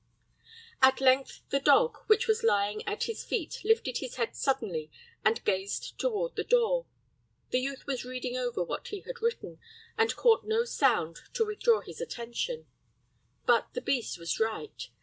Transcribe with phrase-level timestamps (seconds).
[0.81, 4.89] At length the dog which was lying at his feet lifted his head suddenly
[5.23, 6.87] and gazed toward the door.
[7.51, 9.59] The youth was reading over what he had written,
[9.99, 12.65] and caught no sound to withdraw his attention;
[13.45, 14.89] but the beast was right.